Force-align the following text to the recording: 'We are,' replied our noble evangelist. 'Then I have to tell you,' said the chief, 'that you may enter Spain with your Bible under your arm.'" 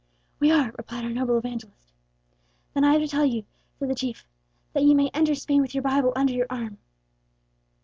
'We 0.39 0.49
are,' 0.49 0.73
replied 0.79 1.03
our 1.03 1.11
noble 1.11 1.37
evangelist. 1.37 1.91
'Then 2.73 2.83
I 2.83 2.93
have 2.93 3.03
to 3.03 3.07
tell 3.07 3.23
you,' 3.23 3.45
said 3.77 3.87
the 3.87 3.93
chief, 3.93 4.25
'that 4.73 4.81
you 4.81 4.95
may 4.95 5.11
enter 5.13 5.35
Spain 5.35 5.61
with 5.61 5.75
your 5.75 5.83
Bible 5.83 6.11
under 6.15 6.33
your 6.33 6.47
arm.'" 6.49 6.79